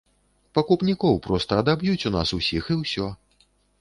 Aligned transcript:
Пакупнікоў 0.57 1.19
проста 1.27 1.59
адаб'юць 1.63 2.07
у 2.11 2.13
нас 2.17 2.33
усіх, 2.39 2.63
і 2.77 2.79
ўсё. 2.81 3.07